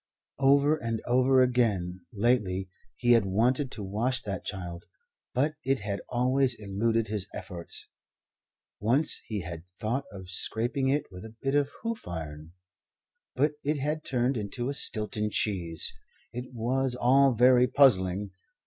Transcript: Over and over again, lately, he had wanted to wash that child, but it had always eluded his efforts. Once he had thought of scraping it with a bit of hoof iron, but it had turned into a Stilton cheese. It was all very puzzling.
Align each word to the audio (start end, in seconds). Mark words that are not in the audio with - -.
Over 0.39 0.77
and 0.77 0.99
over 1.05 1.43
again, 1.43 2.07
lately, 2.11 2.71
he 2.95 3.11
had 3.11 3.23
wanted 3.27 3.69
to 3.73 3.83
wash 3.83 4.23
that 4.23 4.43
child, 4.43 4.85
but 5.31 5.53
it 5.63 5.81
had 5.81 6.01
always 6.09 6.55
eluded 6.57 7.07
his 7.09 7.27
efforts. 7.35 7.87
Once 8.79 9.21
he 9.27 9.41
had 9.41 9.67
thought 9.79 10.05
of 10.11 10.27
scraping 10.31 10.87
it 10.89 11.03
with 11.11 11.23
a 11.23 11.35
bit 11.43 11.53
of 11.53 11.69
hoof 11.83 12.07
iron, 12.07 12.53
but 13.35 13.51
it 13.63 13.77
had 13.77 14.03
turned 14.03 14.37
into 14.37 14.69
a 14.69 14.73
Stilton 14.73 15.29
cheese. 15.29 15.93
It 16.33 16.51
was 16.51 16.95
all 16.95 17.33
very 17.35 17.67
puzzling. 17.67 18.31